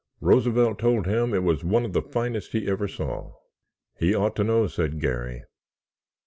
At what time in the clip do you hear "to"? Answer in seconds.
4.37-4.43